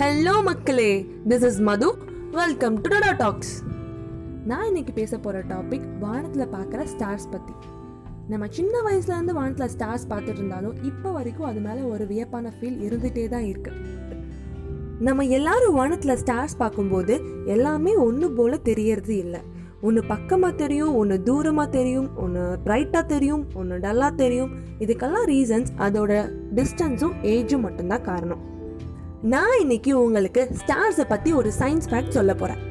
[0.00, 0.90] Hello மக்களே.
[1.30, 1.86] This is Madhu
[2.38, 3.52] welcome to Tada talks
[4.50, 7.54] நான் இன்னைக்கு பேச போகிற டாபிக் வானத்தில் பார்க்குற ஸ்டார்ஸ் பற்றி
[8.32, 13.24] நம்ம சின்ன வயசுலேருந்து வானத்தில் ஸ்டார்ஸ் பார்த்துட்டு இருந்தாலும் இப்போ வரைக்கும் அது மேலே ஒரு வியப்பான ஃபீல் இருந்துகிட்டே
[13.28, 13.72] தான் இருக்கு.
[15.06, 17.16] நம்ம எல்லாரும் வானத்தில் ஸ்டார்ஸ் பார்க்கும்போது
[17.54, 19.40] எல்லாமே ஒன்று போல் தெரியறது இல்லை.
[19.80, 24.52] ஒன்று பக்கமாக தெரியும் ஒன்று தூரமாக தெரியும் ஒன்று பிரைட்டாக தெரியும் ஒன்று டல்லாக தெரியும்.
[24.78, 26.12] இதுக்கெல்லாம் ரீசன்ஸ் அதோட
[26.60, 28.44] டிஸ்டன்ஸும் ஏஜும் மட்டும்தான் காரணம்.
[29.26, 32.62] நான் இன்னைக்கு உங்களுக்கு ஸ்டார்ஸை பற்றி ஒரு சயின்ஸ் ஃபேக்ட் சொல்ல போகிறேன்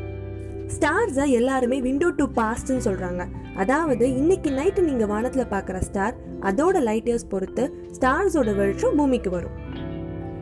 [0.69, 7.09] ஸ்டார்ஸை எல்லாருமே விண்டோ டு பாஸ்ட்னு சொல்கிறாங்க அதாவது இன்னைக்கு நைட்டு நீங்கள் வானத்தில் பார்க்குற ஸ்டார் அதோட லைட்
[7.09, 9.55] இயர்ஸ் பொறுத்து ஸ்டார்ஸோட வெளிச்சம் பூமிக்கு வரும்.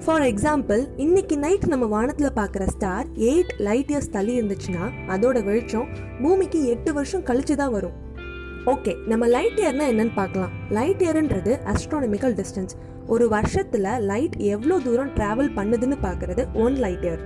[0.05, 5.87] ஃபார் எக்ஸாம்பிள் இன்னைக்கு நைட் நம்ம வானத்தில் பார்க்குற ஸ்டார் எயிட் லைட் இயர்ஸ் தள்ளி இருந்துச்சுன்னா அதோட வெளிச்சம்
[6.21, 8.02] பூமிக்கு எட்டு வருஷம் கழிச்சு தான் வரும்.
[8.71, 10.51] ஓகே நம்ம லைட் இயர்னா என்னன்னு பார்க்கலாம்.
[10.75, 12.73] லைட் இயர்ன்றது அஸ்ட்ரானமிக்கல் டிஸ்டன்ஸ்
[13.13, 17.23] ஒரு வருஷத்தில் லைட் எவ்வளோ தூரம் ட்ராவல் பண்ணுதுன்னு பார்க்கறது one light year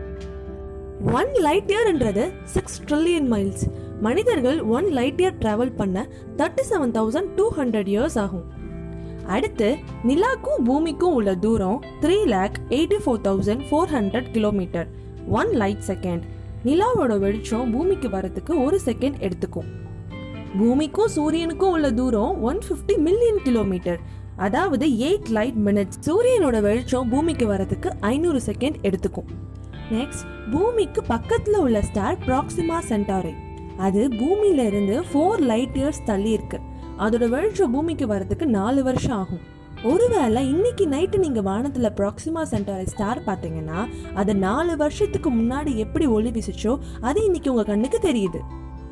[1.19, 2.23] one light இயர்ன்றது
[2.55, 3.63] six trillion miles
[4.07, 6.07] மனிதர்கள் ஒன் லைட் இயர் ட்ராவல் பண்ண
[6.41, 8.45] thirty seven thousand two hundred years ஆகும்.
[9.35, 9.69] அடுத்து
[10.09, 14.87] நிலாக்கும் பூமிக்கும் உள்ள தூரம் three lakh eighty four thousand four hundred kilometre
[15.41, 16.23] one light second
[16.69, 19.69] நிலாவோட வெளிச்சம் பூமிக்கு வரத்துக்கு ஒரு செகண்ட் எடுத்துக்கும்.
[20.55, 23.99] பூமிக்கும் சூரியனுக்கும் உள்ள தூரம் ஒன் ஃபிஃப்டி மில்லியன் கிலோமீட்டர்
[24.35, 29.27] அதாவது எயிட் லைட் மினிட்ஸ் சூரியனோட வெளிச்சம் பூமிக்கு வரதுக்கு ஐநூறு செகண்ட் எடுத்துக்கும்.
[29.91, 33.33] நெக்ஸ்ட் பூமிக்கு பக்கத்துல உள்ள ஸ்டார் ப்ராக்சிமா சென்டாரி
[33.77, 36.59] அது பூமியில இருந்து ஃபோர் லைட் இயர்ஸ் தள்ளி இருக்கு.
[36.99, 39.39] அதோட வெளிச்சம் பூமிக்கு வரதுக்கு நாலு வருஷம் ஆகும்.
[39.83, 46.29] ஒருவேளை இன்னைக்கு நைட்டு நீங்க வானத்துல ப்ராக்சிமா சென்டாரி ஸ்டார் பார்த்தீங்கன்னா அது நாலு வருஷத்துக்கு முன்னாடி எப்படி ஒளி
[46.29, 48.41] வீசுச்சோ அது இன்னைக்கு உங்க கண்ணுக்கு தெரியுது.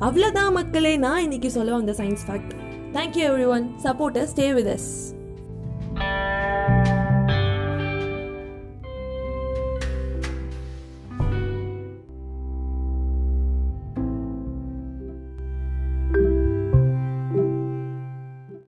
[0.00, 2.52] அவ்வளோதான் மக்களே நான் இன்னைக்கு சொல்ல வந்த science fact
[2.92, 4.90] thank you everyone supporter stay with us